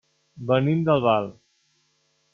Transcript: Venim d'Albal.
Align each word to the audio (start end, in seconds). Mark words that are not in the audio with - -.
Venim 0.51 0.81
d'Albal. 0.87 1.31